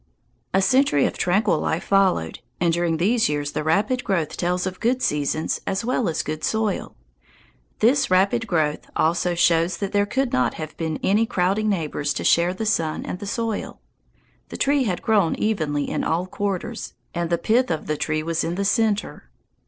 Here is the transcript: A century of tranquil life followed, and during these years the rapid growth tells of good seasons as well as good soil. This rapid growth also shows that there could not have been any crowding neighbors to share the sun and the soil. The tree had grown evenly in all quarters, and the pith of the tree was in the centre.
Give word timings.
A 0.51 0.63
century 0.63 1.05
of 1.05 1.15
tranquil 1.15 1.59
life 1.59 1.83
followed, 1.83 2.39
and 2.59 2.73
during 2.73 2.97
these 2.97 3.29
years 3.29 3.51
the 3.51 3.63
rapid 3.63 4.03
growth 4.03 4.35
tells 4.35 4.65
of 4.65 4.79
good 4.79 4.99
seasons 5.03 5.61
as 5.67 5.85
well 5.85 6.09
as 6.09 6.23
good 6.23 6.43
soil. 6.43 6.95
This 7.81 8.09
rapid 8.09 8.47
growth 8.47 8.89
also 8.95 9.35
shows 9.35 9.77
that 9.77 9.91
there 9.91 10.07
could 10.07 10.33
not 10.33 10.55
have 10.55 10.75
been 10.75 10.99
any 11.03 11.27
crowding 11.27 11.69
neighbors 11.69 12.15
to 12.15 12.23
share 12.23 12.51
the 12.55 12.65
sun 12.65 13.05
and 13.05 13.19
the 13.19 13.27
soil. 13.27 13.79
The 14.49 14.57
tree 14.57 14.85
had 14.85 15.03
grown 15.03 15.35
evenly 15.35 15.87
in 15.87 16.03
all 16.03 16.25
quarters, 16.25 16.93
and 17.13 17.29
the 17.29 17.37
pith 17.37 17.69
of 17.69 17.85
the 17.85 17.95
tree 17.95 18.23
was 18.23 18.43
in 18.43 18.55
the 18.55 18.65
centre. 18.65 19.29